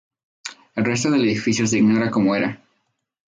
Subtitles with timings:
[0.75, 2.59] El resto del edificio se ignora cómo era.